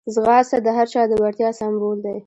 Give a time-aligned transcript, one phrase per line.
[0.13, 2.17] ځغاسته د هر چا د وړتیا سمبول دی